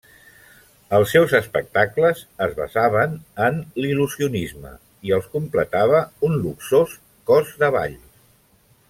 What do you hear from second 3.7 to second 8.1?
l'il·lusionisme i els completava un luxós cos de ball.